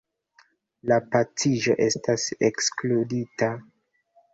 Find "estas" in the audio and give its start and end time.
1.87-2.29